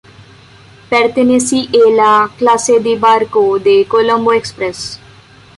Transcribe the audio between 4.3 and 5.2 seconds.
Express.